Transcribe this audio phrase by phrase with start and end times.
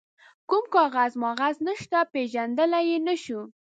[0.49, 3.41] کوم کاغذ ماغذ نشته، پيژندلای يې نه شو.